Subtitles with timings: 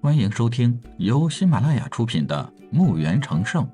[0.00, 3.66] 欢迎收听由喜马拉雅出品的《墓园成圣》，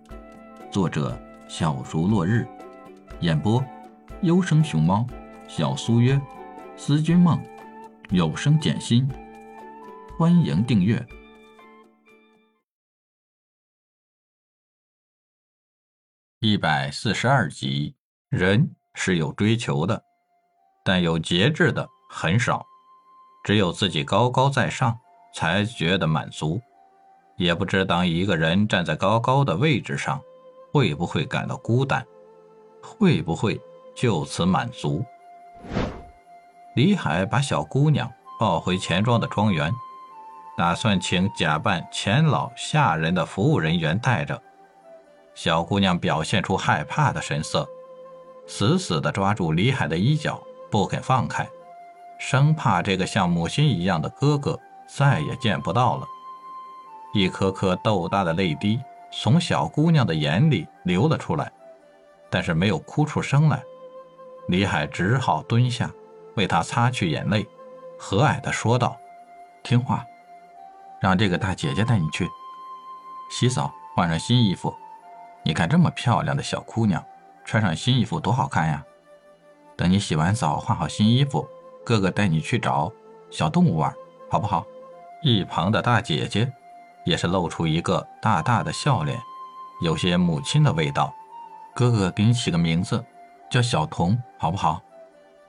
[0.73, 1.21] 作者
[1.51, 2.49] 小竹落日，
[3.21, 3.63] 演播
[4.23, 5.07] 优生熊猫、
[5.47, 6.19] 小苏约、
[6.79, 7.39] 思君梦、
[8.09, 9.07] 有声简心。
[10.19, 11.07] 欢迎订阅
[16.41, 17.95] 一百四十二集。
[18.31, 20.03] 人是有追求的，
[20.87, 22.65] 但有节制的很少。
[23.45, 24.99] 只有自己高高在上，
[25.35, 26.59] 才觉得满足。
[27.37, 30.21] 也不知当一个人站在高高的位置上，
[30.73, 32.07] 会不会感到孤单？
[32.81, 33.61] 会不会
[33.95, 35.05] 就此满足？
[36.77, 39.73] 李海把小姑娘抱回钱庄的庄园，
[40.57, 44.41] 打算请假扮钱老下人的服务人员带着。
[45.35, 47.69] 小姑娘表现出害怕的神色，
[48.47, 50.41] 死死地抓住李海的衣角，
[50.71, 51.49] 不肯放开。
[52.21, 54.59] 生怕这个像母亲一样的哥哥
[54.97, 56.07] 再也见不到了，
[57.13, 61.51] 一颗颗豆大的泪滴从小姑娘的眼里流了出来，
[62.31, 63.61] 但是没有哭出声来。
[64.47, 65.91] 李海只好蹲下，
[66.37, 67.45] 为她擦去眼泪，
[67.99, 68.97] 和蔼地说道
[69.65, 70.05] ：“听话，
[71.01, 72.29] 让这个大姐姐带你去
[73.31, 74.73] 洗澡，换上新衣服。
[75.43, 77.05] 你看这么漂亮的小姑娘，
[77.45, 78.85] 穿上新衣服多好看呀！
[79.77, 81.45] 等你洗完澡，换好新衣服。”
[81.85, 82.91] 哥哥带你去找
[83.31, 83.93] 小动物玩，
[84.31, 84.65] 好不好？
[85.25, 86.53] 一旁的大姐姐
[87.07, 89.19] 也是露出一个大大的笑脸，
[89.81, 91.15] 有些母亲的味道。
[91.75, 93.03] 哥哥给你起个名字，
[93.51, 94.83] 叫小童，好不好？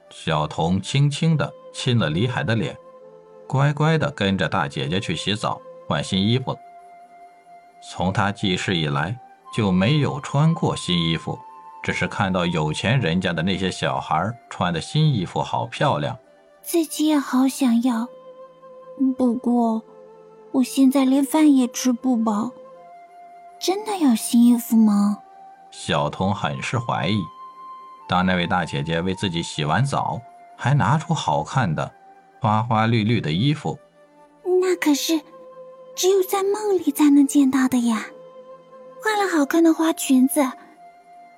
[0.09, 2.73] 小童轻轻地亲了李海的脸，
[3.47, 5.59] 乖乖地跟着大姐姐去洗澡
[5.89, 6.57] 换新衣服。
[7.83, 9.19] 从他记事以来
[9.53, 11.37] 就没有穿过新衣服，
[11.83, 16.17] 只是看到有钱人家的那些小孩穿的新衣服好漂亮。
[16.63, 18.07] 自己也好想要，
[19.17, 19.81] 不过
[20.51, 22.51] 我现在连饭也吃不饱。
[23.59, 25.19] 真的有新衣服吗？
[25.71, 27.17] 小童很是怀疑。
[28.07, 30.21] 当那位大姐姐为自己洗完澡，
[30.55, 31.91] 还拿出好看的
[32.39, 33.79] 花花绿绿的衣服，
[34.61, 35.21] 那可是
[35.95, 38.05] 只有在梦里才能见到的呀！
[39.01, 40.51] 换了好看的花裙子，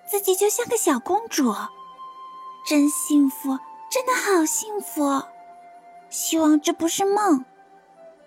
[0.06, 1.53] 自己就像个小公主，
[2.67, 3.57] 真幸福。
[3.90, 5.23] 真的好幸福，
[6.09, 7.44] 希望这不是梦。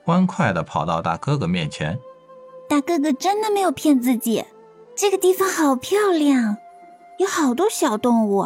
[0.05, 1.99] 欢快的跑到大哥哥面前，
[2.69, 4.45] 大哥哥真的没有骗自己，
[4.97, 6.57] 这个地方好漂亮，
[7.19, 8.43] 有好多小动物，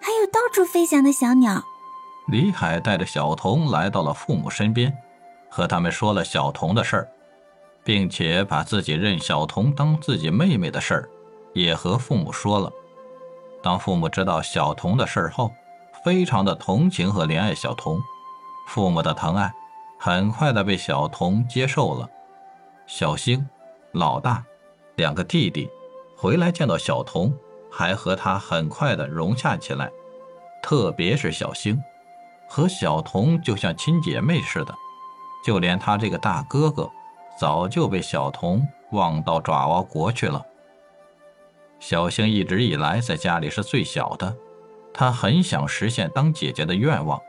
[0.00, 1.62] 还有到处飞翔的小鸟。
[2.28, 4.96] 李海带着小童来到了父母身边，
[5.50, 7.08] 和他们说了小童的事儿，
[7.84, 11.08] 并且把自己认小童当自己妹妹的事儿，
[11.52, 12.72] 也和父母说了。
[13.62, 15.52] 当父母知道小童的事儿后，
[16.02, 18.00] 非常的同情和怜爱小童，
[18.66, 19.52] 父母的疼爱
[19.98, 22.08] 很快的被小童接受了。
[22.86, 23.48] 小星、
[23.92, 24.44] 老大
[24.96, 25.70] 两个弟弟
[26.16, 27.34] 回来见到小童，
[27.70, 29.90] 还和他很快的融洽起来。
[30.62, 31.82] 特别是小星，
[32.48, 34.74] 和小童就像亲姐妹似的。
[35.44, 36.90] 就连他这个大哥哥，
[37.38, 40.42] 早就被小童忘到爪哇国去了。
[41.78, 44.34] 小星一直以来在家里是最小的。
[44.94, 47.20] 他很想实现当姐姐的愿望，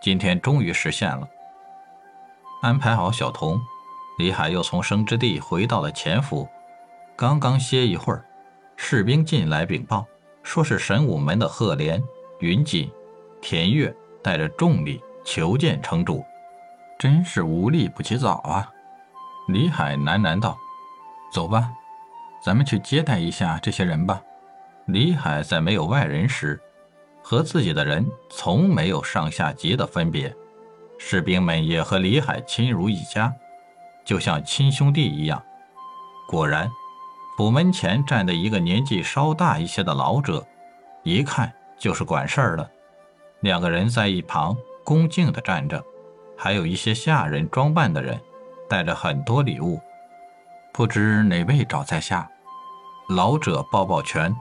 [0.00, 1.28] 今天终于实现了。
[2.62, 3.60] 安排好小童，
[4.18, 6.48] 李海又从生之地回到了前府。
[7.16, 8.24] 刚刚歇一会儿，
[8.76, 10.06] 士兵进来禀报，
[10.42, 12.02] 说是神武门的赫连、
[12.38, 12.90] 云锦、
[13.42, 16.24] 田月带着重礼求见城主。
[16.98, 18.70] 真是无利不起早啊！
[19.48, 20.56] 李海喃喃道
[21.32, 21.70] ：“走吧，
[22.42, 24.22] 咱们去接待一下这些人吧。”
[24.86, 26.60] 李海在没有外人时。
[27.22, 30.34] 和自己的人从没有上下级的分别，
[30.98, 33.32] 士兵们也和李海亲如一家，
[34.04, 35.42] 就像亲兄弟一样。
[36.26, 36.70] 果然，
[37.36, 40.46] 府门前站的一个年纪稍大一些的老者，
[41.02, 42.70] 一看就是管事儿的。
[43.40, 45.82] 两个人在一旁恭敬地站着，
[46.36, 48.20] 还有一些下人装扮的人，
[48.68, 49.80] 带着很多礼物。
[50.72, 52.30] 不知哪位找在下？
[53.08, 54.34] 老者抱抱拳，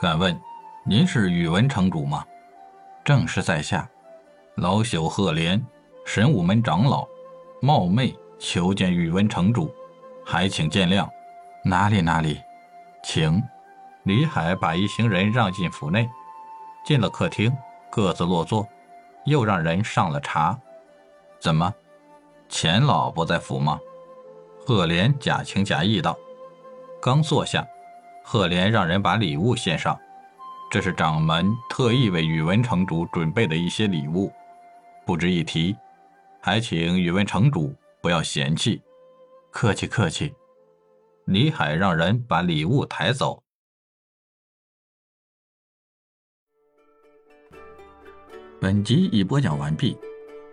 [0.00, 0.40] 敢问。
[0.82, 2.24] 您是宇文城主吗？
[3.04, 3.86] 正是在下，
[4.54, 5.62] 老朽赫连，
[6.06, 7.06] 神武门长老，
[7.60, 9.70] 冒昧求见宇文城主，
[10.24, 11.06] 还请见谅。
[11.62, 12.40] 哪里哪里，
[13.02, 13.42] 请。
[14.04, 16.08] 李海把一行人让进府内，
[16.82, 17.54] 进了客厅，
[17.90, 18.66] 各自落座，
[19.26, 20.58] 又让人上了茶。
[21.38, 21.72] 怎么，
[22.48, 23.78] 钱老不在府吗？
[24.66, 26.18] 赫连假情假意道。
[27.02, 27.66] 刚坐下，
[28.24, 29.98] 赫连让人把礼物献上。
[30.70, 34.32] 这是掌门特意为宇文城主准备的一些礼物，
[35.04, 35.76] 不值一提，
[36.40, 38.80] 还请宇文城主不要嫌弃。
[39.50, 40.32] 客气客气，
[41.24, 43.42] 李海让人把礼物抬走。
[48.60, 49.98] 本集已播讲完毕，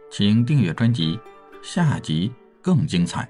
[0.09, 1.19] 请订阅专辑，
[1.61, 3.29] 下集更精彩。